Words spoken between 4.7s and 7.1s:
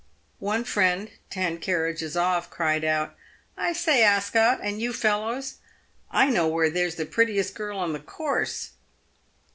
you fellows, I know where there's the